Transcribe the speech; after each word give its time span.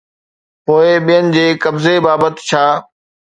پوءِ 0.65 0.87
ٻين 1.05 1.25
جي 1.35 1.45
قبضي 1.63 1.95
بابت 2.05 2.35
ڇا؟ 2.49 2.63